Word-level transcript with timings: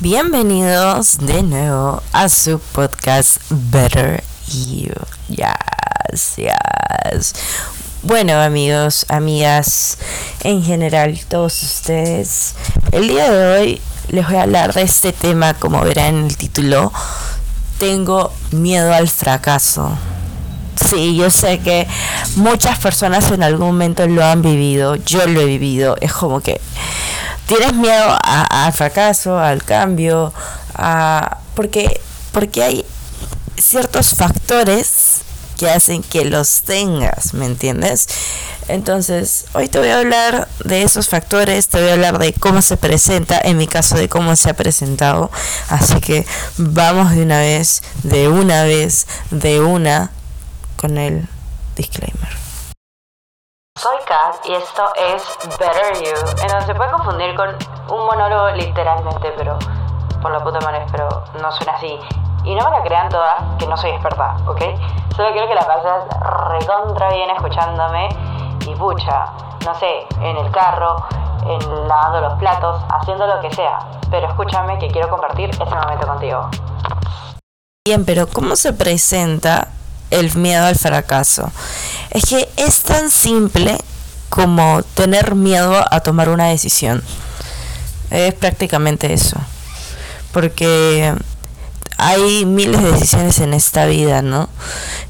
Bienvenidos 0.00 1.18
de 1.18 1.42
nuevo 1.42 2.00
a 2.12 2.28
su 2.28 2.60
podcast 2.60 3.38
Better 3.50 4.22
You. 4.46 4.92
Yes. 5.28 6.38
Bueno, 8.04 8.40
amigos, 8.40 9.06
amigas, 9.08 9.98
en 10.44 10.62
general, 10.62 11.18
todos 11.26 11.60
ustedes, 11.64 12.54
el 12.92 13.08
día 13.08 13.28
de 13.28 13.58
hoy 13.58 13.82
les 14.10 14.24
voy 14.24 14.36
a 14.36 14.42
hablar 14.42 14.72
de 14.72 14.82
este 14.82 15.12
tema, 15.12 15.54
como 15.54 15.80
verán 15.80 16.14
en 16.14 16.26
el 16.26 16.36
título. 16.36 16.92
Tengo 17.80 18.32
miedo 18.52 18.94
al 18.94 19.08
fracaso. 19.08 19.98
Sí, 20.88 21.16
yo 21.16 21.28
sé 21.28 21.58
que 21.58 21.88
muchas 22.36 22.78
personas 22.78 23.32
en 23.32 23.42
algún 23.42 23.66
momento 23.66 24.06
lo 24.06 24.24
han 24.24 24.42
vivido, 24.42 24.94
yo 24.94 25.26
lo 25.26 25.40
he 25.40 25.46
vivido, 25.46 25.96
es 26.00 26.12
como 26.12 26.40
que 26.40 26.60
tienes 27.48 27.72
miedo 27.72 28.16
al 28.22 28.72
fracaso, 28.72 29.38
al 29.38 29.64
cambio, 29.64 30.32
a, 30.74 31.38
porque, 31.54 32.00
porque 32.30 32.62
hay 32.62 32.84
ciertos 33.56 34.14
factores 34.14 35.22
que 35.56 35.68
hacen 35.68 36.02
que 36.02 36.24
los 36.24 36.62
tengas, 36.62 37.34
¿me 37.34 37.46
entiendes? 37.46 38.06
Entonces, 38.68 39.46
hoy 39.54 39.66
te 39.68 39.78
voy 39.78 39.88
a 39.88 39.98
hablar 39.98 40.46
de 40.62 40.82
esos 40.82 41.08
factores, 41.08 41.68
te 41.68 41.80
voy 41.80 41.88
a 41.88 41.94
hablar 41.94 42.18
de 42.18 42.32
cómo 42.34 42.62
se 42.62 42.76
presenta, 42.76 43.40
en 43.42 43.56
mi 43.56 43.66
caso 43.66 43.96
de 43.96 44.08
cómo 44.08 44.36
se 44.36 44.50
ha 44.50 44.54
presentado. 44.54 45.30
Así 45.68 46.00
que 46.00 46.26
vamos 46.58 47.10
de 47.12 47.22
una 47.22 47.40
vez, 47.40 47.82
de 48.04 48.28
una 48.28 48.64
vez, 48.64 49.06
de 49.30 49.60
una, 49.60 50.12
con 50.76 50.98
el 50.98 51.26
disclaimer. 51.76 52.37
Soy 53.78 53.96
Kat 54.06 54.44
y 54.44 54.54
esto 54.54 54.82
es 54.96 55.22
Better 55.56 55.94
You, 56.02 56.42
en 56.42 56.48
donde 56.48 56.66
se 56.66 56.74
puede 56.74 56.90
confundir 56.90 57.36
con 57.36 57.50
un 57.90 58.06
monólogo 58.06 58.50
literalmente, 58.50 59.32
pero 59.36 59.56
por 60.20 60.32
la 60.32 60.42
puta 60.42 60.58
madre, 60.62 60.84
pero 60.90 61.08
no 61.40 61.52
suena 61.52 61.74
así. 61.74 61.96
Y 62.42 62.56
no 62.56 62.64
me 62.64 62.76
la 62.76 62.82
crean 62.82 63.08
toda, 63.08 63.36
que 63.56 63.68
no 63.68 63.76
soy 63.76 63.90
experta, 63.90 64.36
¿ok? 64.48 64.62
Solo 65.14 65.30
quiero 65.30 65.46
que 65.46 65.54
la 65.54 65.64
pases 65.64 66.08
recontra 66.50 67.10
bien 67.10 67.30
escuchándome 67.30 68.08
y 68.66 68.74
pucha, 68.74 69.26
no 69.64 69.72
sé, 69.76 70.08
en 70.22 70.36
el 70.36 70.50
carro, 70.50 70.96
en 71.46 71.88
lavando 71.88 72.20
los 72.22 72.38
platos, 72.40 72.82
haciendo 72.90 73.28
lo 73.28 73.40
que 73.40 73.52
sea. 73.54 73.78
Pero 74.10 74.26
escúchame 74.26 74.76
que 74.80 74.88
quiero 74.88 75.08
compartir 75.08 75.50
ese 75.50 75.64
momento 75.64 76.04
contigo. 76.04 76.48
Bien, 77.86 78.04
pero 78.04 78.26
¿cómo 78.26 78.56
se 78.56 78.72
presenta 78.72 79.68
el 80.10 80.34
miedo 80.36 80.64
al 80.66 80.76
fracaso. 80.76 81.50
Es 82.10 82.24
que 82.24 82.48
es 82.56 82.80
tan 82.80 83.10
simple 83.10 83.76
como 84.28 84.82
tener 84.94 85.34
miedo 85.34 85.84
a 85.90 86.00
tomar 86.00 86.28
una 86.28 86.46
decisión. 86.46 87.02
Es 88.10 88.34
prácticamente 88.34 89.12
eso. 89.12 89.36
Porque 90.32 91.14
hay 91.96 92.44
miles 92.44 92.82
de 92.82 92.92
decisiones 92.92 93.38
en 93.40 93.54
esta 93.54 93.86
vida, 93.86 94.22
¿no? 94.22 94.48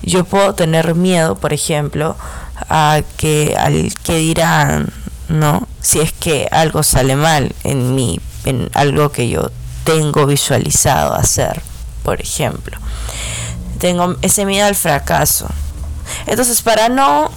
Yo 0.03 0.25
puedo 0.25 0.55
tener 0.55 0.95
miedo, 0.95 1.37
por 1.37 1.53
ejemplo, 1.53 2.17
a 2.69 3.03
que 3.17 3.55
al 3.59 3.93
que 4.03 4.17
dirán, 4.17 4.93
¿no? 5.29 5.69
Si 5.81 6.01
es 6.01 6.13
que 6.13 6.49
algo 6.51 6.83
sale 6.83 7.17
mal 7.17 7.55
en 7.65 7.95
mí, 7.95 8.21
en 8.45 8.71
algo 8.75 9.11
que 9.11 9.29
yo 9.29 9.51
tengo 9.85 10.27
visualizado 10.27 11.15
hacer, 11.15 11.63
por 12.03 12.21
ejemplo 12.21 12.79
tengo 13.79 14.17
ese 14.23 14.45
miedo 14.45 14.67
al 14.67 14.75
fracaso. 14.75 15.49
Entonces, 16.27 16.63
para 16.63 16.89
no, 16.89 17.31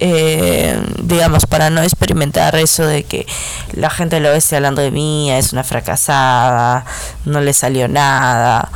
eh, 0.00 0.80
digamos, 1.02 1.46
para 1.46 1.70
no 1.70 1.82
experimentar 1.82 2.56
eso 2.56 2.86
de 2.86 3.04
que 3.04 3.26
la 3.72 3.90
gente 3.90 4.20
lo 4.20 4.32
esté 4.32 4.56
hablando 4.56 4.82
de 4.82 4.90
mí, 4.90 5.30
es 5.30 5.52
una 5.52 5.64
fracasada, 5.64 6.84
no 7.24 7.40
le 7.40 7.52
salió 7.52 7.88
nada, 7.88 8.70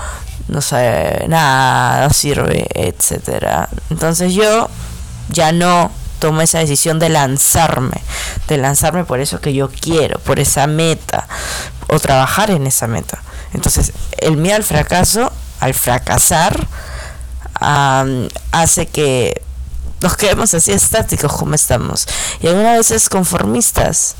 no 0.48 0.60
sabe 0.60 1.26
nada, 1.28 2.06
no 2.06 2.12
sirve, 2.12 2.66
etcétera. 2.74 3.68
Entonces 3.90 4.34
yo 4.34 4.68
ya 5.28 5.52
no 5.52 5.90
tomo 6.18 6.40
esa 6.40 6.58
decisión 6.58 6.98
de 6.98 7.08
lanzarme, 7.08 8.00
de 8.48 8.56
lanzarme 8.56 9.04
por 9.04 9.20
eso 9.20 9.40
que 9.40 9.52
yo 9.52 9.68
quiero, 9.68 10.18
por 10.20 10.38
esa 10.40 10.66
meta, 10.66 11.26
o 11.88 11.98
trabajar 11.98 12.50
en 12.50 12.66
esa 12.66 12.86
meta. 12.86 13.22
Entonces, 13.52 13.92
el 14.18 14.36
miedo 14.36 14.56
al 14.56 14.64
fracaso 14.64 15.32
al 15.60 15.74
fracasar 15.74 16.66
hace 17.60 18.86
que 18.86 19.42
nos 20.00 20.16
quedemos 20.16 20.52
así 20.54 20.72
estáticos 20.72 21.32
como 21.32 21.54
estamos 21.54 22.06
y 22.40 22.48
algunas 22.48 22.76
veces 22.76 23.08
conformistas. 23.08 24.14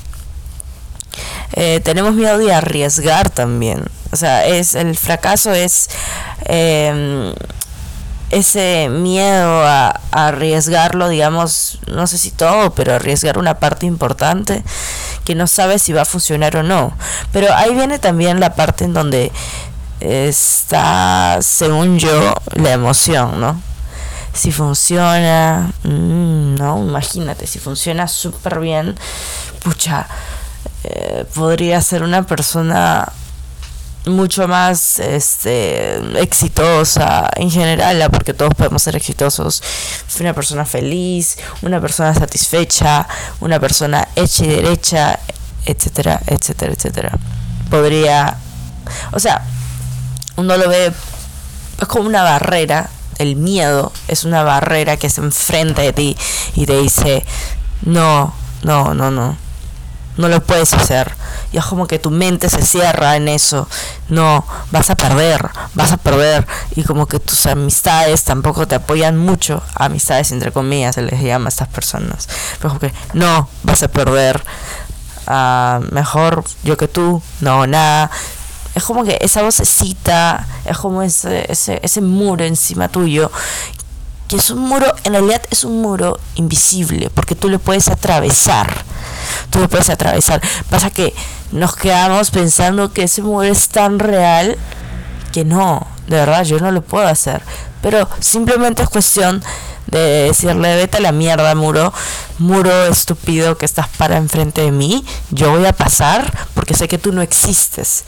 Eh, 1.53 1.79
tenemos 1.83 2.13
miedo 2.13 2.37
de 2.37 2.53
arriesgar 2.53 3.29
también. 3.29 3.85
O 4.11 4.15
sea, 4.15 4.45
es 4.45 4.75
el 4.75 4.95
fracaso 4.95 5.51
es 5.51 5.89
em, 6.45 7.33
ese 8.29 8.89
miedo 8.89 9.65
a, 9.65 9.99
a, 10.11 10.27
arriesgarlo, 10.27 11.09
digamos, 11.09 11.79
no 11.87 12.05
sé 12.05 12.17
si 12.17 12.31
todo, 12.31 12.75
pero 12.75 12.93
arriesgar 12.93 13.37
una 13.37 13.59
parte 13.59 13.85
importante 13.85 14.63
que 15.25 15.33
no 15.33 15.47
sabes 15.47 15.81
si 15.81 15.93
va 15.93 16.03
a 16.03 16.05
funcionar 16.05 16.55
o 16.57 16.63
no. 16.63 16.95
Pero 17.31 17.53
ahí 17.53 17.73
viene 17.73 17.97
también 17.97 18.39
la 18.39 18.53
parte 18.55 18.83
en 18.83 18.93
donde 18.93 19.31
está, 19.99 21.39
según 21.41 21.99
yo, 21.99 22.33
la 22.55 22.73
emoción, 22.73 23.39
¿no? 23.39 23.61
Si 24.33 24.51
funciona, 24.51 25.71
mm, 25.83 26.55
no, 26.55 26.77
imagínate, 26.79 27.47
si 27.47 27.59
funciona 27.59 28.07
súper 28.07 28.59
bien, 28.59 28.95
pucha, 29.63 30.07
eh, 30.83 31.25
podría 31.33 31.81
ser 31.81 32.03
una 32.03 32.23
persona 32.23 33.11
mucho 34.05 34.47
más 34.47 34.99
este 34.99 36.21
exitosa 36.21 37.29
en 37.35 37.51
general 37.51 38.09
porque 38.11 38.33
todos 38.33 38.53
podemos 38.55 38.81
ser 38.81 38.95
exitosos. 38.95 39.61
Una 40.19 40.33
persona 40.33 40.65
feliz 40.65 41.37
una 41.61 41.81
persona 41.81 42.13
satisfecha 42.13 43.07
una 43.41 43.59
persona 43.59 44.07
hecha 44.15 44.45
y 44.45 44.47
derecha 44.47 45.19
etcétera 45.65 46.21
etcétera 46.25 46.73
etcétera. 46.73 47.11
Podría 47.69 48.37
o 49.11 49.19
sea 49.19 49.45
uno 50.37 50.55
lo 50.55 50.69
ve, 50.69 50.93
es 51.81 51.87
como 51.87 52.07
una 52.07 52.23
barrera, 52.23 52.89
el 53.17 53.35
miedo 53.35 53.91
es 54.07 54.23
una 54.23 54.43
barrera 54.43 54.97
que 54.97 55.09
se 55.09 55.21
enfrenta 55.21 55.81
de 55.81 55.93
ti 55.93 56.17
y 56.55 56.65
te 56.65 56.79
dice, 56.79 57.25
no, 57.81 58.33
no, 58.63 58.93
no, 58.93 59.11
no, 59.11 59.35
no 60.17 60.27
lo 60.27 60.43
puedes 60.43 60.73
hacer. 60.73 61.11
Y 61.51 61.57
es 61.57 61.65
como 61.65 61.87
que 61.87 61.97
tu 61.97 62.11
mente 62.11 62.49
se 62.49 62.61
cierra 62.61 63.15
en 63.15 63.27
eso. 63.27 63.67
No, 64.09 64.45
vas 64.71 64.89
a 64.89 64.95
perder, 64.95 65.49
vas 65.73 65.91
a 65.91 65.97
perder. 65.97 66.45
Y 66.75 66.83
como 66.83 67.07
que 67.07 67.19
tus 67.19 67.45
amistades 67.47 68.23
tampoco 68.23 68.67
te 68.67 68.75
apoyan 68.75 69.17
mucho. 69.17 69.63
Amistades 69.75 70.31
entre 70.31 70.51
comillas 70.51 70.95
se 70.95 71.01
les 71.01 71.21
llama 71.21 71.47
a 71.47 71.49
estas 71.49 71.67
personas. 71.67 72.27
Pero 72.59 72.69
como 72.69 72.79
que 72.79 72.93
no, 73.13 73.49
vas 73.63 73.81
a 73.81 73.87
perder. 73.87 74.43
Ah, 75.25 75.81
mejor 75.91 76.43
yo 76.63 76.77
que 76.77 76.87
tú, 76.87 77.21
no, 77.41 77.67
nada 77.67 78.11
es 78.77 78.83
como 78.83 79.03
que 79.03 79.17
esa 79.21 79.41
vocecita, 79.41 80.47
es 80.63 80.77
como 80.77 81.01
ese, 81.01 81.51
ese, 81.51 81.79
ese 81.81 81.99
muro 81.99 82.45
encima 82.45 82.89
tuyo, 82.89 83.31
que 84.27 84.35
es 84.35 84.51
un 84.51 84.59
muro, 84.59 84.93
en 85.03 85.13
realidad 85.13 85.41
es 85.49 85.63
un 85.63 85.81
muro 85.81 86.19
invisible, 86.35 87.09
porque 87.09 87.33
tú 87.33 87.49
lo 87.49 87.57
puedes 87.57 87.87
atravesar, 87.87 88.83
tú 89.49 89.59
lo 89.59 89.67
puedes 89.67 89.89
atravesar. 89.89 90.41
Pasa 90.69 90.91
que 90.91 91.15
nos 91.51 91.75
quedamos 91.75 92.29
pensando 92.29 92.93
que 92.93 93.03
ese 93.03 93.23
muro 93.23 93.47
es 93.47 93.69
tan 93.69 93.97
real 93.97 94.57
que 95.31 95.43
no, 95.43 95.87
de 96.07 96.17
verdad 96.17 96.43
yo 96.43 96.59
no 96.59 96.71
lo 96.71 96.83
puedo 96.83 97.07
hacer. 97.07 97.41
Pero 97.81 98.07
simplemente 98.19 98.83
es 98.83 98.89
cuestión 98.89 99.43
de 99.87 99.99
decirle, 100.27 100.75
vete 100.75 100.97
a 100.97 101.01
la 101.01 101.11
mierda, 101.13 101.55
muro, 101.55 101.93
muro 102.37 102.85
estúpido 102.85 103.57
que 103.57 103.65
estás 103.65 103.87
para 103.87 104.17
enfrente 104.17 104.61
de 104.61 104.71
mí, 104.71 105.03
yo 105.31 105.49
voy 105.49 105.65
a 105.65 105.73
pasar 105.73 106.31
porque 106.53 106.75
sé 106.75 106.87
que 106.87 106.99
tú 106.99 107.11
no 107.11 107.23
existes 107.23 108.03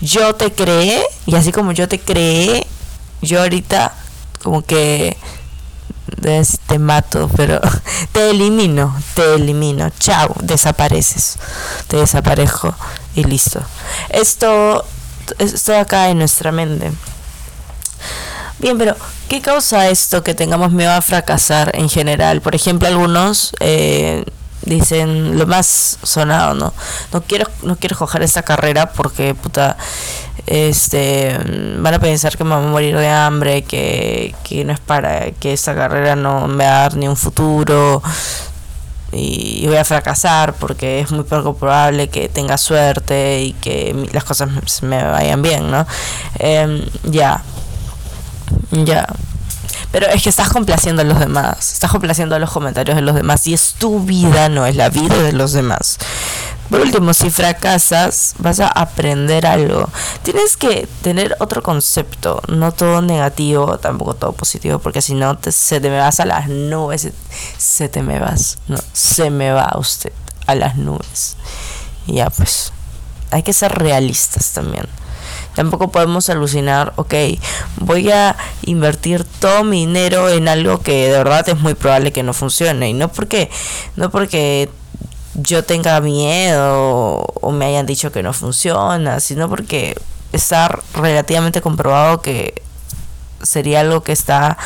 yo 0.00 0.34
te 0.34 0.52
creé 0.52 1.02
y 1.26 1.34
así 1.34 1.52
como 1.52 1.72
yo 1.72 1.88
te 1.88 1.98
creé, 1.98 2.66
yo 3.22 3.40
ahorita 3.40 3.94
como 4.42 4.62
que 4.62 5.16
te 6.66 6.78
mato, 6.78 7.30
pero 7.36 7.60
te 8.12 8.30
elimino, 8.30 8.96
te 9.14 9.34
elimino, 9.34 9.90
chao, 9.98 10.34
desapareces, 10.40 11.38
te 11.86 11.96
desaparejo 11.96 12.74
y 13.14 13.24
listo. 13.24 13.60
Esto, 14.08 14.84
esto 15.38 15.76
acá 15.76 16.10
en 16.10 16.18
nuestra 16.18 16.52
mente. 16.52 16.92
Bien, 18.58 18.76
pero 18.76 18.96
¿qué 19.28 19.40
causa 19.40 19.88
esto 19.88 20.24
que 20.24 20.34
tengamos 20.34 20.72
miedo 20.72 20.92
a 20.92 21.00
fracasar 21.00 21.70
en 21.74 21.88
general? 21.88 22.40
Por 22.40 22.54
ejemplo, 22.54 22.88
algunos 22.88 23.52
eh, 23.60 24.24
dicen 24.62 25.38
lo 25.38 25.46
más 25.46 25.98
sonado, 26.02 26.54
¿no? 26.54 26.72
No 27.12 27.22
quiero, 27.22 27.46
no 27.62 27.76
quiero 27.76 27.96
coger 27.96 28.22
esta 28.22 28.42
carrera 28.42 28.90
porque 28.92 29.34
puta 29.34 29.76
este 30.46 31.38
van 31.78 31.94
a 31.94 31.98
pensar 31.98 32.36
que 32.36 32.44
me 32.44 32.56
voy 32.56 32.64
a 32.64 32.68
morir 32.68 32.96
de 32.96 33.08
hambre, 33.08 33.62
que, 33.62 34.34
que 34.44 34.64
no 34.64 34.72
es 34.72 34.80
para, 34.80 35.30
que 35.32 35.52
esta 35.52 35.74
carrera 35.74 36.16
no 36.16 36.48
me 36.48 36.64
va 36.64 36.70
a 36.70 36.80
dar 36.80 36.96
ni 36.96 37.08
un 37.08 37.16
futuro. 37.16 38.02
y 39.12 39.66
voy 39.66 39.76
a 39.76 39.84
fracasar 39.84 40.54
porque 40.54 41.00
es 41.00 41.10
muy 41.10 41.24
poco 41.24 41.56
probable 41.56 42.08
que 42.08 42.28
tenga 42.28 42.58
suerte 42.58 43.42
y 43.42 43.52
que 43.54 44.08
las 44.12 44.24
cosas 44.24 44.48
me 44.82 45.02
vayan 45.02 45.42
bien, 45.42 45.70
¿no? 45.70 45.86
Em, 46.38 46.84
ya, 47.04 47.42
ya. 48.70 49.06
Pero 49.90 50.06
es 50.06 50.22
que 50.22 50.28
estás 50.28 50.50
complaciendo 50.50 51.02
a 51.02 51.04
los 51.04 51.18
demás, 51.18 51.72
estás 51.72 51.90
complaciendo 51.90 52.36
a 52.36 52.38
los 52.38 52.50
comentarios 52.50 52.96
de 52.96 53.02
los 53.02 53.14
demás 53.14 53.46
y 53.46 53.54
es 53.54 53.74
tu 53.78 54.00
vida, 54.00 54.48
no 54.48 54.66
es 54.66 54.76
la 54.76 54.90
vida 54.90 55.22
de 55.22 55.32
los 55.32 55.52
demás. 55.52 55.98
Por 56.68 56.80
último, 56.80 57.14
si 57.14 57.30
fracasas, 57.30 58.34
vas 58.38 58.60
a 58.60 58.68
aprender 58.68 59.46
algo. 59.46 59.88
Tienes 60.22 60.58
que 60.58 60.86
tener 61.00 61.34
otro 61.40 61.62
concepto, 61.62 62.42
no 62.48 62.72
todo 62.72 63.00
negativo, 63.00 63.78
tampoco 63.78 64.12
todo 64.14 64.32
positivo, 64.32 64.78
porque 64.78 65.00
si 65.00 65.14
no, 65.14 65.38
se 65.48 65.80
te 65.80 65.88
me 65.88 65.98
vas 65.98 66.20
a 66.20 66.26
las 66.26 66.48
nubes, 66.48 67.08
se, 67.56 67.88
te 67.88 68.02
me 68.02 68.18
vas, 68.18 68.58
no, 68.68 68.76
se 68.92 69.30
me 69.30 69.50
va 69.50 69.74
usted 69.78 70.12
a 70.46 70.54
las 70.54 70.76
nubes. 70.76 71.36
Y 72.06 72.14
ya, 72.16 72.28
pues, 72.28 72.72
hay 73.30 73.42
que 73.42 73.54
ser 73.54 73.72
realistas 73.72 74.52
también. 74.52 74.86
Tampoco 75.58 75.90
podemos 75.90 76.30
alucinar, 76.30 76.92
ok, 76.94 77.14
voy 77.78 78.12
a 78.12 78.36
invertir 78.62 79.24
todo 79.24 79.64
mi 79.64 79.86
dinero 79.86 80.28
en 80.28 80.46
algo 80.46 80.78
que 80.78 81.08
de 81.08 81.18
verdad 81.18 81.48
es 81.48 81.58
muy 81.58 81.74
probable 81.74 82.12
que 82.12 82.22
no 82.22 82.32
funcione. 82.32 82.90
Y 82.90 82.92
no 82.92 83.08
porque, 83.08 83.50
no 83.96 84.08
porque 84.08 84.70
yo 85.34 85.64
tenga 85.64 86.00
miedo 86.00 87.24
o 87.40 87.50
me 87.50 87.66
hayan 87.66 87.86
dicho 87.86 88.12
que 88.12 88.22
no 88.22 88.32
funciona, 88.32 89.18
sino 89.18 89.48
porque 89.48 89.96
está 90.32 90.78
relativamente 90.94 91.60
comprobado 91.60 92.22
que 92.22 92.62
sería 93.42 93.80
algo 93.80 94.04
que 94.04 94.12
está 94.12 94.58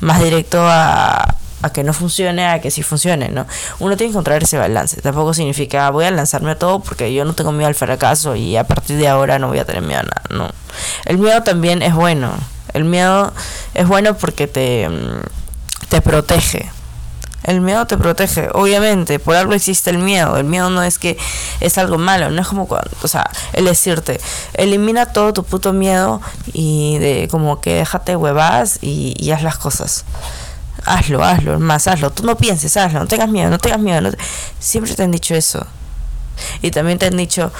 más 0.00 0.20
directo 0.20 0.58
a, 0.62 1.36
a 1.62 1.70
que 1.70 1.84
no 1.84 1.92
funcione, 1.92 2.46
a 2.46 2.60
que 2.60 2.70
sí 2.70 2.82
funcione, 2.82 3.28
¿no? 3.28 3.46
Uno 3.78 3.96
tiene 3.96 4.10
que 4.10 4.14
encontrar 4.14 4.42
ese 4.42 4.58
balance. 4.58 5.00
Tampoco 5.00 5.34
significa 5.34 5.90
voy 5.90 6.04
a 6.04 6.10
lanzarme 6.10 6.52
a 6.52 6.58
todo 6.58 6.80
porque 6.80 7.12
yo 7.12 7.24
no 7.24 7.34
tengo 7.34 7.52
miedo 7.52 7.68
al 7.68 7.74
fracaso 7.74 8.36
y 8.36 8.56
a 8.56 8.64
partir 8.64 8.96
de 8.96 9.08
ahora 9.08 9.38
no 9.38 9.48
voy 9.48 9.58
a 9.58 9.64
tener 9.64 9.82
miedo 9.82 10.00
a 10.00 10.04
nada, 10.04 10.22
no. 10.30 10.50
El 11.04 11.18
miedo 11.18 11.42
también 11.42 11.82
es 11.82 11.94
bueno. 11.94 12.32
El 12.72 12.84
miedo 12.84 13.32
es 13.74 13.88
bueno 13.88 14.16
porque 14.16 14.46
te, 14.46 14.88
mm, 14.88 15.88
te 15.88 16.00
protege 16.00 16.70
el 17.42 17.60
miedo 17.60 17.86
te 17.86 17.96
protege, 17.96 18.48
obviamente, 18.52 19.18
por 19.18 19.34
algo 19.34 19.54
existe 19.54 19.90
el 19.90 19.98
miedo. 19.98 20.36
El 20.36 20.44
miedo 20.44 20.70
no 20.70 20.82
es 20.82 20.98
que 20.98 21.16
es 21.60 21.78
algo 21.78 21.96
malo, 21.98 22.30
no 22.30 22.42
es 22.42 22.48
como 22.48 22.68
cuando, 22.68 22.90
o 23.02 23.08
sea, 23.08 23.30
el 23.52 23.64
decirte, 23.64 24.20
elimina 24.54 25.06
todo 25.06 25.32
tu 25.32 25.44
puto 25.44 25.72
miedo 25.72 26.20
y 26.52 26.98
de 26.98 27.28
como 27.30 27.60
que 27.60 27.74
déjate 27.74 28.16
huevas 28.16 28.78
y, 28.82 29.30
haz 29.30 29.42
las 29.42 29.56
cosas. 29.56 30.04
Hazlo, 30.86 31.22
hazlo, 31.22 31.58
más 31.58 31.86
hazlo. 31.86 32.10
Tú 32.10 32.24
no 32.24 32.36
pienses, 32.36 32.76
hazlo, 32.76 33.00
no 33.00 33.06
tengas 33.06 33.28
miedo, 33.28 33.50
no 33.50 33.58
tengas 33.58 33.80
miedo. 33.80 34.10
Siempre 34.58 34.94
te 34.94 35.02
han 35.02 35.10
dicho 35.10 35.34
eso. 35.34 35.66
Y 36.62 36.70
también 36.70 36.98
te 36.98 37.06
han 37.06 37.16
dicho, 37.16 37.52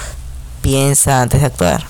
piensa 0.61 1.21
antes 1.21 1.41
de 1.41 1.47
actuar. 1.47 1.85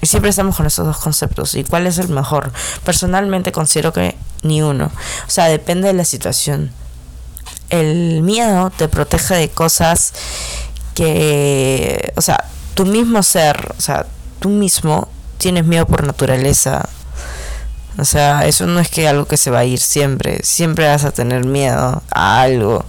Y 0.00 0.06
siempre 0.06 0.30
estamos 0.30 0.56
con 0.56 0.66
esos 0.66 0.86
dos 0.86 0.98
conceptos. 0.98 1.54
¿Y 1.54 1.64
cuál 1.64 1.86
es 1.86 1.98
el 1.98 2.08
mejor? 2.08 2.52
Personalmente 2.84 3.50
considero 3.50 3.92
que 3.92 4.16
ni 4.42 4.62
uno. 4.62 4.92
O 5.26 5.30
sea, 5.30 5.46
depende 5.46 5.88
de 5.88 5.94
la 5.94 6.04
situación 6.04 6.72
el 7.70 8.22
miedo 8.22 8.70
te 8.70 8.88
protege 8.88 9.34
de 9.34 9.48
cosas 9.50 10.12
que, 10.94 12.12
o 12.16 12.20
sea, 12.20 12.44
tu 12.74 12.86
mismo 12.86 13.22
ser, 13.22 13.74
o 13.76 13.80
sea, 13.80 14.06
tú 14.40 14.48
mismo 14.48 15.08
tienes 15.38 15.64
miedo 15.64 15.86
por 15.86 16.06
naturaleza. 16.06 16.88
O 17.98 18.04
sea, 18.04 18.46
eso 18.46 18.66
no 18.66 18.78
es 18.78 18.88
que 18.88 19.08
algo 19.08 19.26
que 19.26 19.36
se 19.36 19.50
va 19.50 19.60
a 19.60 19.64
ir 19.64 19.80
siempre, 19.80 20.40
siempre 20.44 20.86
vas 20.86 21.04
a 21.04 21.10
tener 21.10 21.44
miedo 21.44 22.00
a 22.10 22.40
algo, 22.40 22.84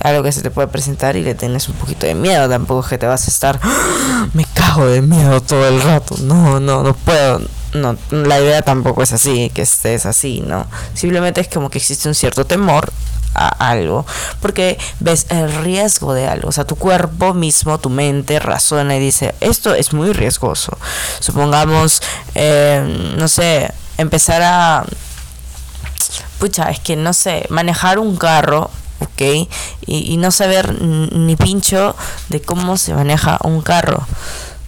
algo 0.00 0.22
que 0.22 0.32
se 0.32 0.42
te 0.42 0.50
puede 0.50 0.68
presentar 0.68 1.16
y 1.16 1.22
le 1.22 1.34
tienes 1.34 1.66
un 1.68 1.74
poquito 1.76 2.06
de 2.06 2.14
miedo, 2.14 2.46
tampoco 2.46 2.80
es 2.80 2.86
que 2.88 2.98
te 2.98 3.06
vas 3.06 3.26
a 3.26 3.30
estar, 3.30 3.58
¡Ah! 3.62 4.28
me 4.34 4.44
cago 4.52 4.86
de 4.86 5.00
miedo 5.00 5.40
todo 5.40 5.66
el 5.66 5.80
rato, 5.80 6.14
no, 6.20 6.60
no, 6.60 6.82
no 6.82 6.94
puedo, 6.94 7.40
no, 7.72 7.96
la 8.10 8.38
idea 8.38 8.60
tampoco 8.60 9.02
es 9.02 9.14
así, 9.14 9.50
que 9.54 9.62
estés 9.62 10.04
así, 10.04 10.42
¿no? 10.46 10.66
Simplemente 10.92 11.40
es 11.40 11.48
como 11.48 11.70
que 11.70 11.78
existe 11.78 12.06
un 12.06 12.14
cierto 12.14 12.44
temor 12.44 12.92
a 13.34 13.48
algo, 13.70 14.04
porque 14.42 14.78
ves 15.00 15.24
el 15.30 15.50
riesgo 15.64 16.12
de 16.12 16.26
algo, 16.26 16.50
o 16.50 16.52
sea, 16.52 16.66
tu 16.66 16.76
cuerpo 16.76 17.32
mismo, 17.32 17.78
tu 17.78 17.88
mente 17.88 18.40
razona 18.40 18.94
y 18.96 19.00
dice, 19.00 19.34
esto 19.40 19.74
es 19.74 19.94
muy 19.94 20.12
riesgoso. 20.12 20.76
Supongamos, 21.20 22.02
eh, 22.34 23.14
no 23.16 23.28
sé, 23.28 23.70
empezar 23.98 24.42
a, 24.42 24.84
pucha, 26.38 26.70
es 26.70 26.80
que 26.80 26.96
no 26.96 27.12
sé, 27.12 27.46
manejar 27.50 27.98
un 27.98 28.16
carro, 28.16 28.70
¿ok? 29.00 29.20
Y, 29.20 29.48
y 29.86 30.16
no 30.16 30.30
saber 30.30 30.80
ni 30.80 31.36
pincho 31.36 31.94
de 32.30 32.40
cómo 32.40 32.78
se 32.78 32.94
maneja 32.94 33.38
un 33.42 33.60
carro, 33.60 34.06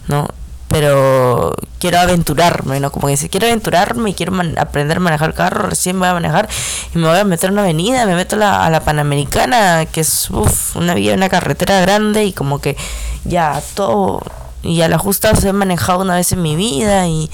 ¿no? 0.09 0.29
pero 0.71 1.53
quiero 1.81 1.99
aventurarme, 1.99 2.79
¿no? 2.79 2.93
Como 2.93 3.09
que 3.09 3.13
dice, 3.13 3.29
quiero 3.29 3.49
aventurarme 3.49 4.11
y 4.11 4.15
quiero 4.15 4.33
aprender 4.57 4.99
a 4.99 5.01
manejar 5.01 5.35
carro, 5.35 5.69
recién 5.69 5.99
voy 5.99 6.09
a 6.09 6.15
manejar 6.15 6.49
y 6.95 6.99
me 6.99 7.09
voy 7.09 7.19
a 7.19 7.25
meter 7.25 7.49
en 7.49 7.55
una 7.55 7.63
avenida, 7.63 8.07
me 8.07 8.15
meto 8.15 8.37
a 8.37 8.71
la 8.71 8.81
Panamericana, 8.81 9.85
que 9.87 10.03
es 10.03 10.31
una 10.77 10.95
vía, 10.95 11.15
una 11.15 11.29
carretera 11.29 11.81
grande 11.81 12.25
y 12.25 12.33
como 12.33 12.61
que 12.61 12.77
ya 13.25 13.61
todo, 13.75 14.23
y 14.63 14.81
a 14.83 14.89
la 14.89 14.97
justa 14.97 15.35
se 15.35 15.49
he 15.49 15.53
manejado 15.53 16.03
una 16.03 16.15
vez 16.15 16.31
en 16.31 16.41
mi 16.41 16.55
vida 16.55 17.09
y, 17.09 17.29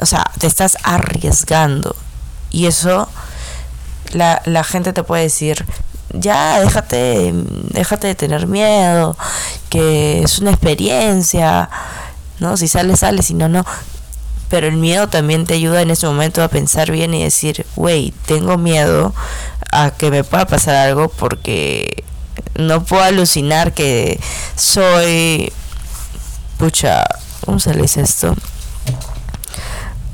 o 0.00 0.06
sea, 0.06 0.30
te 0.38 0.46
estás 0.46 0.76
arriesgando 0.82 1.96
y 2.50 2.66
eso 2.66 3.08
la, 4.12 4.42
la 4.44 4.64
gente 4.64 4.92
te 4.92 5.02
puede 5.02 5.24
decir, 5.24 5.64
ya 6.12 6.60
déjate, 6.60 7.32
déjate 7.70 8.06
de 8.08 8.14
tener 8.14 8.46
miedo, 8.46 9.16
que 9.70 10.22
es 10.22 10.38
una 10.38 10.50
experiencia 10.50 11.68
¿no? 12.38 12.56
Si 12.56 12.68
sale, 12.68 12.96
sale, 12.96 13.22
si 13.22 13.34
no, 13.34 13.48
no. 13.48 13.64
Pero 14.48 14.66
el 14.66 14.76
miedo 14.76 15.08
también 15.08 15.46
te 15.46 15.54
ayuda 15.54 15.82
en 15.82 15.90
ese 15.90 16.06
momento 16.06 16.42
a 16.42 16.48
pensar 16.48 16.90
bien 16.90 17.14
y 17.14 17.22
decir, 17.22 17.66
wey, 17.76 18.12
tengo 18.26 18.58
miedo 18.58 19.14
a 19.72 19.90
que 19.90 20.10
me 20.10 20.24
pueda 20.24 20.46
pasar 20.46 20.74
algo 20.76 21.08
porque 21.08 22.04
no 22.54 22.84
puedo 22.84 23.02
alucinar 23.02 23.72
que 23.72 24.20
soy, 24.56 25.52
pucha, 26.58 27.04
¿cómo 27.44 27.58
se 27.58 27.74
le 27.74 27.84
esto? 27.84 28.34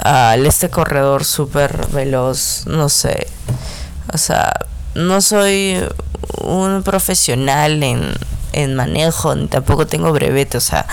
Al 0.03 0.47
este 0.47 0.71
corredor 0.71 1.25
súper 1.25 1.87
veloz, 1.89 2.65
no 2.67 2.89
sé. 2.89 3.27
O 4.13 4.19
sea, 4.19 4.53
no 4.95 5.21
soy 5.21 5.83
un 6.43 6.83
profesional 6.83 7.83
en, 7.83 8.15
en 8.53 8.75
manejo, 8.75 9.35
ni 9.35 9.47
tampoco 9.47 9.87
tengo 9.87 10.13
brevete, 10.13 10.57
o 10.57 10.61
sea, 10.61 10.87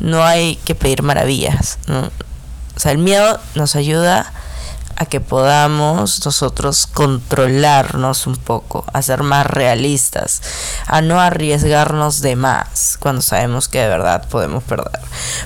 no 0.00 0.24
hay 0.24 0.56
que 0.56 0.74
pedir 0.74 1.02
maravillas. 1.02 1.78
O 1.88 2.80
sea, 2.80 2.92
el 2.92 2.98
miedo 2.98 3.38
nos 3.54 3.76
ayuda 3.76 4.32
a 5.00 5.06
que 5.06 5.20
podamos 5.20 6.24
nosotros 6.26 6.86
controlarnos 6.86 8.26
un 8.26 8.36
poco, 8.36 8.84
a 8.92 9.00
ser 9.00 9.22
más 9.22 9.46
realistas, 9.46 10.42
a 10.86 11.00
no 11.00 11.18
arriesgarnos 11.18 12.20
de 12.20 12.36
más 12.36 12.98
cuando 13.00 13.22
sabemos 13.22 13.68
que 13.68 13.80
de 13.80 13.88
verdad 13.88 14.28
podemos 14.28 14.62
perder. 14.62 15.00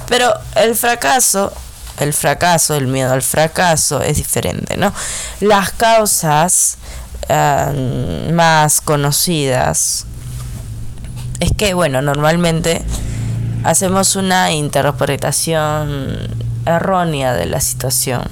Pero 0.08 0.32
el 0.56 0.74
fracaso, 0.74 1.52
el 2.00 2.12
fracaso, 2.12 2.74
el 2.74 2.86
miedo 2.86 3.12
al 3.12 3.22
fracaso 3.22 4.02
es 4.02 4.16
diferente, 4.16 4.76
¿no? 4.76 4.92
Las 5.40 5.70
causas 5.72 6.78
eh, 7.28 8.30
más 8.32 8.80
conocidas 8.80 10.06
es 11.40 11.52
que, 11.56 11.74
bueno, 11.74 12.02
normalmente 12.02 12.82
hacemos 13.64 14.16
una 14.16 14.52
interpretación 14.52 16.16
errónea 16.66 17.34
de 17.34 17.46
la 17.46 17.60
situación. 17.60 18.22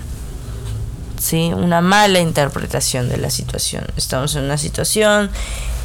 ¿Sí? 1.18 1.52
Una 1.54 1.80
mala 1.80 2.18
interpretación 2.18 3.08
de 3.08 3.16
la 3.16 3.30
situación. 3.30 3.84
Estamos 3.96 4.34
en 4.34 4.42
una 4.42 4.58
situación 4.58 5.30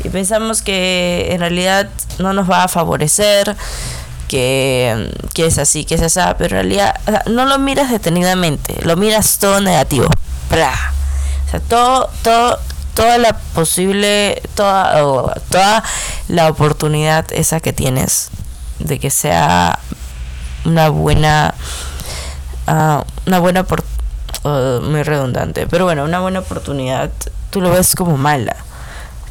y 0.04 0.10
pensamos 0.10 0.64
que 0.64 1.28
en 1.30 1.40
realidad 1.42 1.90
no 2.18 2.34
nos 2.34 2.50
va 2.50 2.64
a 2.64 2.68
favorecer, 2.68 3.56
que, 4.28 5.12
es 5.36 5.58
así, 5.58 5.86
que 5.86 5.96
es 5.96 6.02
así, 6.02 6.20
pero 6.38 6.58
en 6.58 6.68
realidad 6.68 6.96
no 7.28 7.46
lo 7.46 7.60
miras 7.60 7.92
detenidamente, 7.92 8.82
lo 8.84 8.96
miras 8.96 9.38
todo 9.38 9.62
negativo. 9.62 10.08
O 10.08 11.50
sea, 11.50 11.60
todo, 11.68 12.10
todo, 12.24 12.60
toda 12.94 13.18
la 13.18 13.34
posible, 13.34 14.42
toda, 14.56 15.34
toda 15.50 15.84
la 16.28 16.50
oportunidad 16.50 17.26
esa 17.32 17.60
que 17.60 17.74
tienes 17.74 18.30
de 18.80 19.00
que 19.00 19.10
sea 19.10 19.80
una 20.66 20.90
buena 20.90 21.54
uh, 22.68 23.02
una 23.26 23.40
buena 23.40 23.66
uh, 24.44 24.82
muy 24.82 25.04
redundante 25.04 25.68
pero 25.68 25.86
bueno 25.86 26.04
una 26.04 26.20
buena 26.20 26.40
oportunidad 26.40 27.12
tú 27.50 27.62
lo 27.62 27.72
ves 27.72 27.96
como 27.96 28.18
mala 28.18 28.56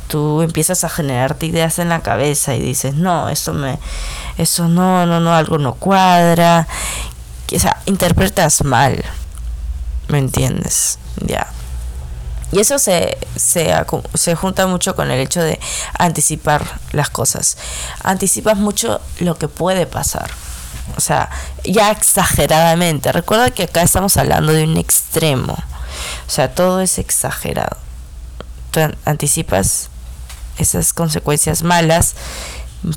tú 0.08 0.42
empiezas 0.42 0.84
a 0.84 0.88
generarte 0.88 1.46
ideas 1.46 1.78
en 1.78 1.88
la 1.88 2.00
cabeza 2.00 2.54
y 2.54 2.60
dices 2.60 2.94
no 2.94 3.28
eso 3.28 3.52
me 3.52 3.78
eso 4.38 4.68
no 4.68 5.06
no 5.06 5.20
no 5.20 5.34
algo 5.34 5.58
no 5.58 5.74
cuadra 5.74 6.66
o 7.54 7.58
sea 7.58 7.82
interpretas 7.86 8.64
mal 8.64 9.04
me 10.08 10.18
entiendes 10.18 10.98
ya 11.20 11.46
Y 12.52 12.60
eso 12.60 12.78
se, 12.78 13.18
se, 13.34 13.74
se, 14.14 14.34
junta 14.36 14.68
mucho 14.68 14.94
con 14.94 15.10
el 15.10 15.18
hecho 15.18 15.42
de 15.42 15.58
anticipar 15.98 16.64
las 16.92 17.10
cosas. 17.10 17.58
Anticipas 18.04 18.56
mucho 18.56 19.00
lo 19.18 19.36
que 19.36 19.48
puede 19.48 19.84
pasar. 19.84 20.30
O 20.96 21.00
sea, 21.00 21.28
ya 21.64 21.90
exageradamente. 21.90 23.10
Recuerda 23.10 23.50
que 23.50 23.64
acá 23.64 23.82
estamos 23.82 24.16
hablando 24.16 24.52
de 24.52 24.62
un 24.62 24.76
extremo. 24.76 25.54
O 25.54 26.30
sea, 26.30 26.54
todo 26.54 26.80
es 26.80 26.98
exagerado. 26.98 27.76
Tú 28.70 28.80
anticipas 29.04 29.90
esas 30.58 30.92
consecuencias 30.92 31.62
malas, 31.62 32.14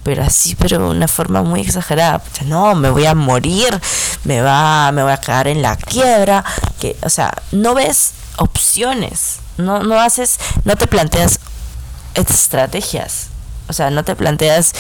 pero 0.04 0.24
así, 0.24 0.56
pero 0.56 0.78
de 0.80 0.86
una 0.86 1.08
forma 1.08 1.42
muy 1.42 1.62
exagerada. 1.62 2.22
No, 2.46 2.76
me 2.76 2.90
voy 2.90 3.06
a 3.06 3.16
morir, 3.16 3.80
me 4.24 4.42
va, 4.42 4.92
me 4.92 5.04
voy 5.04 5.12
a 5.12 5.18
quedar 5.18 5.48
en 5.48 5.62
la 5.62 5.76
quiebra. 5.76 6.44
Que, 6.80 6.96
o 7.02 7.10
sea, 7.10 7.34
no 7.52 7.74
ves 7.74 8.12
opciones, 8.38 9.40
no, 9.58 9.84
no 9.84 10.00
haces, 10.00 10.40
no 10.64 10.76
te 10.76 10.88
planteas 10.88 11.40
estrategias. 12.14 13.28
O 13.68 13.74
sea, 13.74 13.92
no 13.92 14.04
te 14.04 14.16
planteas 14.16 14.74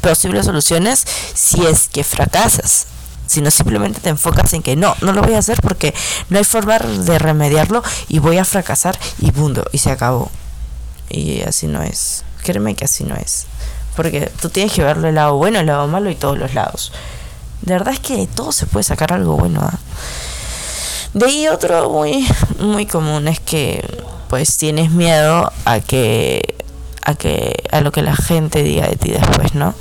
posibles 0.00 0.46
soluciones 0.46 1.04
si 1.34 1.66
es 1.66 1.88
que 1.88 2.04
fracasas 2.04 2.86
sino 3.26 3.50
simplemente 3.50 4.00
te 4.00 4.08
enfocas 4.08 4.52
en 4.54 4.62
que 4.62 4.76
no, 4.76 4.94
no 5.00 5.12
lo 5.12 5.22
voy 5.22 5.34
a 5.34 5.38
hacer 5.38 5.60
porque 5.60 5.94
no 6.30 6.38
hay 6.38 6.44
forma 6.44 6.78
de 6.78 7.18
remediarlo 7.18 7.82
y 8.08 8.20
voy 8.20 8.38
a 8.38 8.44
fracasar 8.44 8.98
y 9.18 9.30
bundo 9.32 9.64
y 9.72 9.78
se 9.78 9.90
acabó. 9.90 10.30
Y 11.08 11.42
así 11.42 11.66
no 11.66 11.82
es. 11.82 12.24
Créeme 12.46 12.76
que 12.76 12.84
así 12.84 13.02
no 13.02 13.16
es. 13.16 13.46
Porque 13.96 14.30
tú 14.40 14.50
tienes 14.50 14.72
que 14.72 14.84
verlo 14.84 15.08
el 15.08 15.16
lado 15.16 15.36
bueno, 15.36 15.58
el 15.58 15.66
lado 15.66 15.88
malo 15.88 16.10
y 16.10 16.14
todos 16.14 16.38
los 16.38 16.54
lados. 16.54 16.92
De 17.62 17.72
verdad 17.72 17.92
es 17.92 17.98
que 17.98 18.16
de 18.16 18.28
todo 18.28 18.52
se 18.52 18.66
puede 18.66 18.84
sacar 18.84 19.12
algo 19.12 19.36
bueno. 19.36 19.62
¿ah? 19.62 19.76
De 21.12 21.26
ahí 21.26 21.48
otro 21.48 21.90
muy, 21.90 22.24
muy 22.60 22.86
común 22.86 23.26
es 23.26 23.40
que 23.40 23.84
pues 24.28 24.56
tienes 24.58 24.92
miedo 24.92 25.52
a 25.64 25.80
que 25.80 26.54
a 27.02 27.16
que 27.16 27.64
a 27.72 27.80
lo 27.80 27.90
que 27.90 28.02
la 28.02 28.14
gente 28.14 28.62
diga 28.62 28.86
de 28.86 28.94
ti 28.94 29.10
después, 29.10 29.54
¿no? 29.54 29.74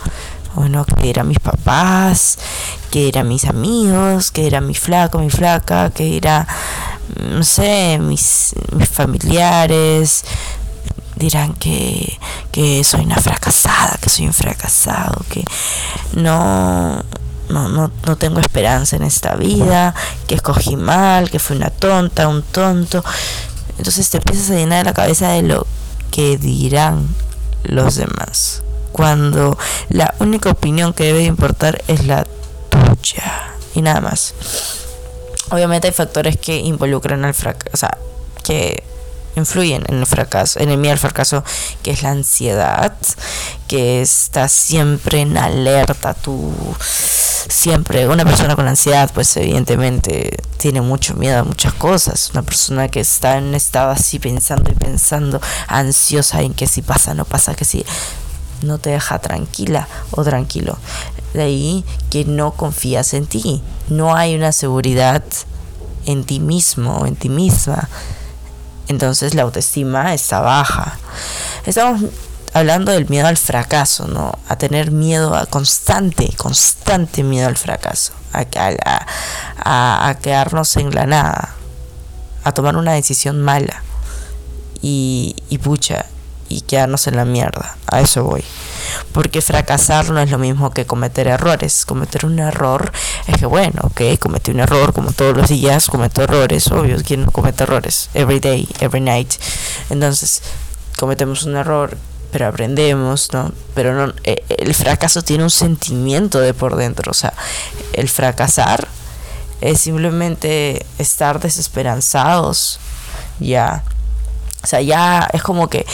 Bueno, 0.55 0.85
que 0.85 0.95
dirán 1.03 1.27
mis 1.27 1.39
papás, 1.39 2.39
que 2.89 3.05
dirán 3.05 3.27
mis 3.27 3.45
amigos, 3.45 4.31
que 4.31 4.43
dirá 4.43 4.61
mi 4.61 4.73
flaco, 4.73 5.19
mi 5.19 5.29
flaca, 5.29 5.91
que 5.91 6.05
dirá, 6.05 6.47
no 7.29 7.43
sé, 7.43 7.99
mis, 7.99 8.55
mis 8.71 8.87
familiares, 8.89 10.23
dirán 11.15 11.53
que, 11.53 12.19
que 12.51 12.83
soy 12.83 13.01
una 13.01 13.17
fracasada, 13.17 13.97
que 14.01 14.09
soy 14.09 14.27
un 14.27 14.33
fracasado, 14.33 15.23
que 15.29 15.43
no, 16.13 17.03
no, 17.49 17.69
no, 17.69 17.91
no 18.05 18.15
tengo 18.17 18.39
esperanza 18.39 18.95
en 18.95 19.03
esta 19.03 19.35
vida, 19.35 19.93
que 20.27 20.35
escogí 20.35 20.75
mal, 20.75 21.29
que 21.29 21.39
fui 21.39 21.57
una 21.57 21.69
tonta, 21.69 22.27
un 22.27 22.43
tonto. 22.43 23.03
Entonces 23.77 24.09
te 24.09 24.17
empiezas 24.17 24.49
a 24.51 24.55
llenar 24.55 24.85
la 24.85 24.93
cabeza 24.93 25.29
de 25.29 25.43
lo 25.43 25.67
que 26.11 26.37
dirán 26.37 27.07
los 27.63 27.95
demás. 27.95 28.61
Cuando 28.91 29.57
la 29.89 30.13
única 30.19 30.49
opinión 30.49 30.93
que 30.93 31.05
debe 31.05 31.23
importar 31.23 31.83
es 31.87 32.05
la 32.05 32.25
tuya. 32.69 33.55
Y 33.73 33.81
nada 33.81 33.99
más. 33.99 34.33
Obviamente 35.51 35.87
hay 35.87 35.93
factores 35.93 36.37
que 36.37 36.57
involucran 36.57 37.25
al 37.25 37.33
fracaso. 37.33 37.71
O 37.73 37.77
sea, 37.77 37.97
que 38.43 38.83
influyen 39.35 39.83
en 39.87 39.99
el 39.99 40.05
fracaso, 40.05 40.59
en 40.59 40.69
el 40.69 40.77
miedo 40.77 40.93
al 40.93 40.99
fracaso, 40.99 41.43
que 41.83 41.91
es 41.91 42.03
la 42.03 42.11
ansiedad, 42.11 42.95
que 43.67 44.01
está 44.01 44.47
siempre 44.47 45.21
en 45.21 45.37
alerta, 45.37 46.13
tú 46.13 46.53
siempre, 47.47 48.07
una 48.07 48.25
persona 48.25 48.55
con 48.55 48.67
ansiedad, 48.67 49.11
pues 49.13 49.35
evidentemente 49.37 50.37
tiene 50.57 50.81
mucho 50.81 51.15
miedo 51.15 51.39
a 51.39 51.43
muchas 51.43 51.73
cosas, 51.73 52.31
una 52.31 52.41
persona 52.41 52.87
que 52.87 52.99
está 52.99 53.37
en 53.37 53.53
estado 53.53 53.91
así 53.91 54.19
pensando 54.19 54.71
y 54.71 54.75
pensando, 54.75 55.41
ansiosa 55.67 56.41
en 56.41 56.53
que 56.53 56.67
si 56.67 56.81
pasa, 56.81 57.13
no 57.13 57.25
pasa, 57.25 57.55
que 57.55 57.65
si 57.65 57.85
no 58.61 58.77
te 58.77 58.91
deja 58.91 59.19
tranquila 59.19 59.87
o 60.11 60.23
tranquilo. 60.23 60.77
De 61.33 61.43
ahí 61.43 61.83
que 62.09 62.25
no 62.25 62.51
confías 62.51 63.13
en 63.13 63.27
ti, 63.27 63.61
no 63.89 64.15
hay 64.15 64.35
una 64.35 64.51
seguridad 64.51 65.23
en 66.05 66.23
ti 66.23 66.39
mismo 66.39 66.99
o 66.99 67.05
en 67.05 67.15
ti 67.15 67.29
misma 67.29 67.89
entonces 68.87 69.33
la 69.33 69.43
autoestima 69.43 70.13
está 70.13 70.39
baja. 70.39 70.97
Estamos 71.65 72.01
hablando 72.53 72.91
del 72.91 73.09
miedo 73.09 73.27
al 73.27 73.37
fracaso, 73.37 74.07
¿no? 74.07 74.37
A 74.47 74.57
tener 74.57 74.91
miedo 74.91 75.35
a 75.35 75.45
constante, 75.45 76.33
constante 76.37 77.23
miedo 77.23 77.47
al 77.47 77.57
fracaso, 77.57 78.13
a, 78.31 80.15
quedarnos 80.21 80.77
en 80.77 80.95
la 80.95 81.05
nada, 81.05 81.55
a 82.43 82.51
tomar 82.53 82.77
una 82.77 82.93
decisión 82.93 83.41
mala 83.41 83.83
y, 84.81 85.35
y 85.49 85.57
pucha, 85.57 86.05
y 86.47 86.61
quedarnos 86.61 87.07
en 87.07 87.17
la 87.17 87.25
mierda. 87.25 87.75
A 87.87 88.01
eso 88.01 88.23
voy. 88.23 88.43
Porque 89.11 89.41
fracasar 89.41 90.09
no 90.09 90.19
es 90.19 90.31
lo 90.31 90.37
mismo 90.37 90.71
que 90.71 90.85
cometer 90.85 91.27
errores. 91.27 91.85
Cometer 91.85 92.25
un 92.25 92.39
error 92.39 92.91
es 93.27 93.37
que, 93.37 93.45
bueno, 93.45 93.81
ok, 93.83 94.01
cometí 94.19 94.51
un 94.51 94.59
error 94.59 94.93
como 94.93 95.11
todos 95.11 95.35
los 95.35 95.49
días, 95.49 95.87
cometo 95.87 96.21
errores, 96.21 96.67
obvio, 96.71 96.97
¿quién 97.05 97.25
no 97.25 97.31
comete 97.31 97.63
errores? 97.63 98.09
Every 98.13 98.39
day, 98.39 98.67
every 98.79 99.01
night. 99.01 99.33
Entonces, 99.89 100.41
cometemos 100.97 101.43
un 101.43 101.55
error, 101.55 101.97
pero 102.31 102.47
aprendemos, 102.47 103.29
¿no? 103.33 103.51
Pero 103.73 103.93
no, 103.93 104.13
eh, 104.23 104.43
el 104.49 104.73
fracaso 104.73 105.21
tiene 105.21 105.43
un 105.43 105.49
sentimiento 105.49 106.39
de 106.39 106.53
por 106.53 106.75
dentro. 106.75 107.11
O 107.11 107.13
sea, 107.13 107.33
el 107.93 108.09
fracasar 108.09 108.87
es 109.61 109.81
simplemente 109.81 110.85
estar 110.97 111.39
desesperanzados, 111.39 112.79
ya. 113.39 113.83
O 114.63 114.67
sea, 114.67 114.81
ya 114.81 115.29
es 115.31 115.43
como 115.43 115.69
que 115.69 115.85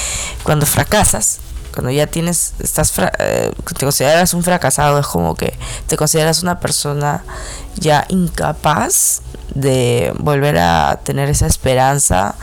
cuando 0.44 0.66
fracasas, 0.66 1.40
cuando 1.74 1.92
ya 1.92 2.08
tienes, 2.08 2.54
estás, 2.60 2.94
eh, 3.20 3.52
te 3.78 3.86
consideras 3.86 4.34
un 4.34 4.44
fracasado, 4.44 5.00
es 5.00 5.08
como 5.08 5.36
que 5.36 5.58
te 5.88 5.98
consideras 5.98 6.44
una 6.44 6.60
persona 6.60 7.24
ya 7.76 8.06
incapaz 8.10 9.22
de 9.54 10.14
volver 10.18 10.58
a 10.58 11.00
tener 11.04 11.30
esa 11.30 11.48
esperanza 11.48 12.36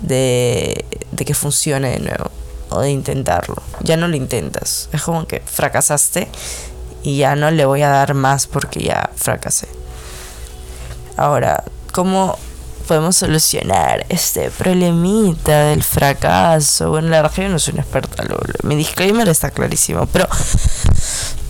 de, 0.00 0.84
de 1.12 1.24
que 1.24 1.34
funcione 1.34 1.90
de 1.90 1.98
nuevo 2.00 2.30
o 2.70 2.80
de 2.80 2.90
intentarlo. 2.90 3.56
Ya 3.82 3.96
no 3.96 4.08
lo 4.08 4.16
intentas, 4.16 4.88
es 4.92 5.02
como 5.02 5.26
que 5.26 5.40
fracasaste 5.40 6.28
y 7.02 7.18
ya 7.18 7.36
no 7.36 7.50
le 7.50 7.64
voy 7.64 7.82
a 7.82 7.88
dar 7.88 8.14
más 8.14 8.46
porque 8.46 8.80
ya 8.80 9.10
fracasé. 9.14 9.68
Ahora, 11.16 11.64
¿cómo 11.92 12.38
podemos 12.90 13.14
solucionar 13.14 14.04
este 14.08 14.50
problemita 14.50 15.66
del 15.66 15.84
fracaso. 15.84 16.90
Bueno, 16.90 17.06
la 17.06 17.22
verdad 17.22 17.48
no 17.48 17.60
soy 17.60 17.74
una 17.74 17.82
experta, 17.84 18.24
mi 18.64 18.74
disclaimer 18.74 19.28
está 19.28 19.52
clarísimo, 19.52 20.06
pero 20.06 20.26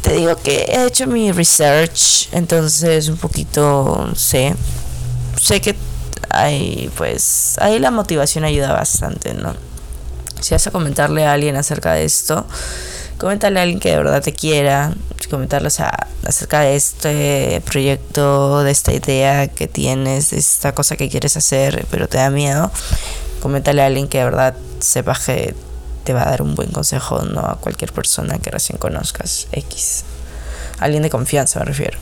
te 0.02 0.12
digo 0.12 0.36
que 0.36 0.66
he 0.68 0.84
hecho 0.84 1.06
mi 1.06 1.32
research, 1.32 2.28
entonces 2.32 3.08
un 3.08 3.16
poquito 3.16 4.10
sé, 4.14 4.54
sé 5.40 5.62
que 5.62 5.76
hay, 6.28 6.92
pues, 6.98 7.56
ahí 7.58 7.78
la 7.78 7.90
motivación 7.90 8.44
ayuda 8.44 8.74
bastante, 8.74 9.32
¿no? 9.32 9.54
Si 10.42 10.52
vas 10.52 10.66
a 10.66 10.70
comentarle 10.70 11.24
a 11.24 11.32
alguien 11.32 11.56
acerca 11.56 11.94
de 11.94 12.04
esto, 12.04 12.46
coméntale 13.20 13.60
a 13.60 13.64
alguien 13.64 13.80
que 13.80 13.90
de 13.90 13.96
verdad 13.98 14.22
te 14.22 14.32
quiera, 14.32 14.94
comentarle 15.28 15.68
acerca 15.68 16.60
de 16.60 16.74
este 16.74 17.62
proyecto, 17.66 18.64
de 18.64 18.70
esta 18.70 18.94
idea 18.94 19.46
que 19.46 19.68
tienes, 19.68 20.30
de 20.30 20.38
esta 20.38 20.74
cosa 20.74 20.96
que 20.96 21.10
quieres 21.10 21.36
hacer, 21.36 21.86
pero 21.90 22.08
te 22.08 22.16
da 22.16 22.30
miedo. 22.30 22.72
Coméntale 23.42 23.82
a 23.82 23.86
alguien 23.86 24.08
que 24.08 24.18
de 24.18 24.24
verdad 24.24 24.56
sepa 24.80 25.14
que 25.14 25.54
te 26.04 26.14
va 26.14 26.22
a 26.22 26.30
dar 26.30 26.40
un 26.40 26.54
buen 26.54 26.70
consejo, 26.70 27.20
no 27.22 27.40
a 27.40 27.56
cualquier 27.56 27.92
persona 27.92 28.38
que 28.38 28.50
recién 28.50 28.78
conozcas, 28.78 29.48
X. 29.52 30.04
Alguien 30.78 31.02
de 31.02 31.10
confianza 31.10 31.60
me 31.60 31.66
refiero. 31.66 31.98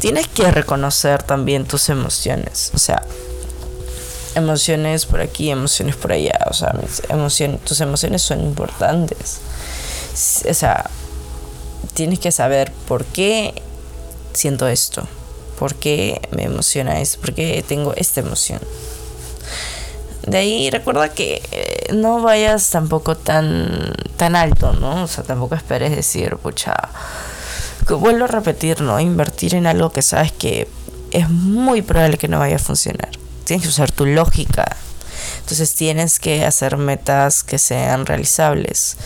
Tienes 0.00 0.28
que 0.28 0.50
reconocer 0.50 1.22
también 1.22 1.64
tus 1.64 1.88
emociones, 1.88 2.70
o 2.74 2.78
sea, 2.78 3.02
emociones 4.34 5.06
por 5.06 5.22
aquí, 5.22 5.50
emociones 5.50 5.96
por 5.96 6.12
allá, 6.12 6.38
o 6.50 6.52
sea, 6.52 6.74
tus 7.64 7.80
emociones 7.80 8.20
son 8.20 8.42
importantes 8.42 9.40
o 10.48 10.54
sea, 10.54 10.90
tienes 11.94 12.18
que 12.18 12.32
saber 12.32 12.72
por 12.88 13.04
qué 13.04 13.62
siento 14.32 14.66
esto, 14.66 15.06
por 15.58 15.74
qué 15.74 16.20
me 16.30 16.44
emociona 16.44 17.00
esto, 17.00 17.20
por 17.20 17.34
qué 17.34 17.64
tengo 17.66 17.94
esta 17.94 18.20
emoción. 18.20 18.60
De 20.26 20.38
ahí 20.38 20.70
recuerda 20.70 21.10
que 21.10 21.42
eh, 21.52 21.92
no 21.94 22.20
vayas 22.20 22.68
tampoco 22.70 23.16
tan, 23.16 23.94
tan 24.16 24.34
alto, 24.34 24.72
¿no? 24.72 25.04
O 25.04 25.06
sea, 25.06 25.22
tampoco 25.22 25.54
esperes 25.54 25.94
decir, 25.94 26.36
pucha, 26.36 26.74
que 27.86 27.94
vuelvo 27.94 28.24
a 28.24 28.28
repetir, 28.28 28.80
¿no? 28.80 28.98
Invertir 28.98 29.54
en 29.54 29.66
algo 29.66 29.92
que 29.92 30.02
sabes 30.02 30.32
que 30.32 30.68
es 31.12 31.30
muy 31.30 31.82
probable 31.82 32.18
que 32.18 32.28
no 32.28 32.40
vaya 32.40 32.56
a 32.56 32.58
funcionar. 32.58 33.10
Tienes 33.44 33.62
que 33.62 33.68
usar 33.68 33.92
tu 33.92 34.04
lógica. 34.04 34.76
Entonces 35.40 35.74
tienes 35.74 36.18
que 36.18 36.44
hacer 36.44 36.76
metas 36.76 37.44
que 37.44 37.58
sean 37.58 38.04
realizables 38.04 38.96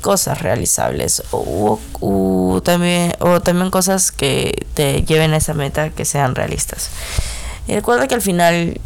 cosas 0.00 0.42
realizables 0.42 1.22
o, 1.30 2.60
también, 2.64 3.14
o 3.20 3.40
también 3.40 3.70
cosas 3.70 4.12
que 4.12 4.66
te 4.74 5.02
lleven 5.02 5.32
a 5.32 5.38
esa 5.38 5.54
meta 5.54 5.90
que 5.90 6.04
sean 6.04 6.34
realistas. 6.34 6.90
Recuerda 7.66 8.08
que 8.08 8.14
al 8.14 8.22
final 8.22 8.80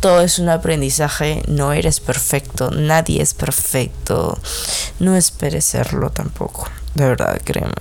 todo 0.00 0.22
es 0.22 0.38
un 0.38 0.48
aprendizaje, 0.48 1.42
no 1.46 1.72
eres 1.72 2.00
perfecto, 2.00 2.70
nadie 2.70 3.20
es 3.20 3.34
perfecto, 3.34 4.38
no 4.98 5.16
esperes 5.16 5.64
serlo 5.64 6.10
tampoco, 6.10 6.68
de 6.94 7.04
verdad, 7.06 7.40
créeme. 7.44 7.72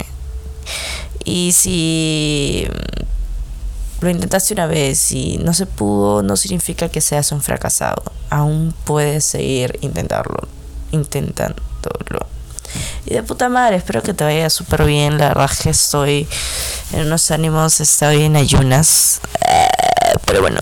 Y 1.23 1.51
si 1.53 2.67
lo 4.01 4.09
intentaste 4.09 4.53
una 4.53 4.67
vez 4.67 5.11
y 5.11 5.37
no 5.37 5.53
se 5.53 5.65
pudo, 5.65 6.23
no 6.23 6.35
significa 6.35 6.89
que 6.89 7.01
seas 7.01 7.31
un 7.31 7.41
fracasado, 7.41 8.03
aún 8.29 8.73
puedes 8.85 9.23
seguir 9.23 9.77
intentarlo, 9.81 10.47
intentándolo. 10.91 12.38
Y 13.05 13.13
de 13.13 13.23
puta 13.23 13.49
madre, 13.49 13.77
espero 13.77 14.01
que 14.01 14.13
te 14.13 14.23
vaya 14.23 14.49
súper 14.49 14.85
bien. 14.85 15.17
La 15.17 15.29
verdad 15.29 15.49
que 15.61 15.69
estoy 15.69 16.27
en 16.93 17.07
unos 17.07 17.31
ánimos, 17.31 17.79
estoy 17.79 18.23
en 18.23 18.35
ayunas. 18.35 19.21
Eh, 19.47 19.67
pero 20.25 20.41
bueno, 20.41 20.59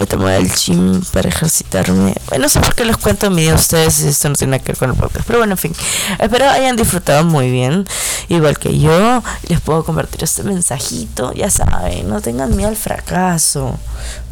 Ahorita 0.00 0.16
me 0.16 0.24
voy 0.24 0.32
al 0.32 0.50
gym 0.50 1.02
para 1.12 1.28
ejercitarme. 1.28 2.14
Bueno, 2.28 2.44
no 2.44 2.48
sé 2.48 2.60
por 2.60 2.74
qué 2.74 2.86
les 2.86 2.96
cuento 2.96 3.26
en 3.26 3.36
video 3.36 3.52
a 3.52 3.56
ustedes 3.56 4.00
esto 4.00 4.30
no 4.30 4.34
tiene 4.34 4.58
que 4.58 4.72
ver 4.72 4.78
con 4.78 4.90
el 4.90 4.96
podcast. 4.96 5.26
Pero 5.26 5.40
bueno, 5.40 5.52
en 5.52 5.58
fin. 5.58 5.72
Espero 6.18 6.48
hayan 6.48 6.76
disfrutado 6.76 7.22
muy 7.24 7.50
bien. 7.50 7.86
Igual 8.28 8.58
que 8.58 8.78
yo. 8.78 9.22
Les 9.48 9.60
puedo 9.60 9.84
convertir 9.84 10.24
este 10.24 10.42
mensajito. 10.42 11.34
Ya 11.34 11.50
saben, 11.50 12.08
no 12.08 12.22
tengan 12.22 12.56
miedo 12.56 12.70
al 12.70 12.76
fracaso. 12.76 13.66
O 13.66 13.78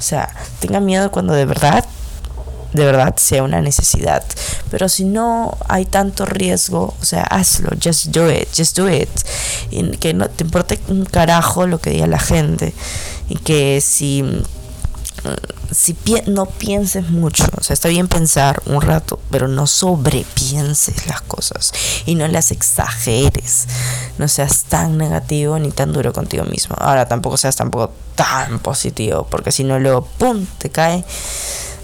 sea, 0.02 0.34
tengan 0.60 0.86
miedo 0.86 1.10
cuando 1.10 1.34
de 1.34 1.44
verdad 1.44 1.84
de 2.72 2.84
verdad 2.84 3.14
sea 3.16 3.42
una 3.42 3.60
necesidad. 3.60 4.24
Pero 4.70 4.88
si 4.88 5.04
no 5.04 5.56
hay 5.68 5.84
tanto 5.84 6.26
riesgo, 6.26 6.94
o 7.00 7.04
sea, 7.04 7.22
hazlo, 7.22 7.70
just 7.82 8.06
do 8.06 8.30
it, 8.30 8.48
just 8.56 8.76
do 8.76 8.88
it. 8.90 9.08
Y 9.70 9.96
que 9.98 10.14
no 10.14 10.28
te 10.28 10.44
importe 10.44 10.78
un 10.88 11.04
carajo 11.04 11.66
lo 11.66 11.80
que 11.80 11.90
diga 11.90 12.06
la 12.06 12.18
gente. 12.18 12.74
Y 13.28 13.36
que 13.36 13.80
si 13.80 14.24
si 15.70 15.96
no 16.26 16.46
pienses 16.46 17.10
mucho, 17.10 17.44
o 17.58 17.62
sea, 17.62 17.74
está 17.74 17.88
bien 17.88 18.08
pensar 18.08 18.62
un 18.66 18.80
rato, 18.80 19.20
pero 19.30 19.48
no 19.48 19.66
sobrepienses 19.66 21.06
las 21.06 21.20
cosas 21.22 21.72
y 22.06 22.14
no 22.14 22.26
las 22.28 22.50
exageres. 22.50 23.66
No 24.16 24.28
seas 24.28 24.64
tan 24.64 24.96
negativo 24.96 25.58
ni 25.58 25.70
tan 25.70 25.92
duro 25.92 26.12
contigo 26.12 26.44
mismo. 26.44 26.76
Ahora 26.78 27.06
tampoco 27.06 27.36
seas 27.36 27.56
tampoco 27.56 27.92
tan 28.14 28.58
positivo, 28.60 29.26
porque 29.30 29.52
si 29.52 29.64
no 29.64 29.78
luego 29.78 30.06
pum 30.18 30.46
te 30.58 30.70
cae 30.70 31.04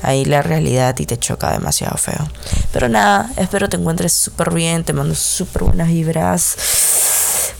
ahí 0.04 0.24
la 0.24 0.42
realidad 0.42 0.94
y 0.98 1.06
te 1.06 1.18
choca 1.18 1.52
demasiado 1.52 1.96
feo. 1.96 2.28
Pero 2.72 2.88
nada, 2.88 3.30
espero 3.36 3.68
te 3.68 3.76
encuentres 3.76 4.12
súper 4.12 4.52
bien, 4.52 4.84
te 4.84 4.92
mando 4.92 5.14
súper 5.14 5.64
buenas 5.64 5.88
vibras. 5.88 6.56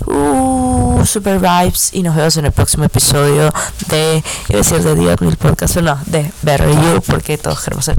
Uh, 0.06 1.04
super 1.06 1.38
vibes 1.38 1.90
y 1.92 2.02
nos 2.02 2.16
vemos 2.16 2.36
en 2.36 2.46
el 2.46 2.52
próximo 2.52 2.84
episodio 2.84 3.50
de, 3.88 4.22
iba 4.48 4.58
a 4.58 4.62
decir 4.62 4.82
de 4.82 4.94
Dios 4.94 5.20
Mil 5.20 5.36
Podcast, 5.36 5.76
no, 5.76 5.98
de 6.06 6.30
Better 6.42 6.70
You, 6.70 7.02
porque 7.06 7.38
todos 7.38 7.62
queremos 7.62 7.84
ser 7.84 7.96